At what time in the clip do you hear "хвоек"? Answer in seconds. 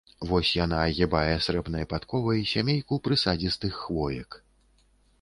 3.87-4.29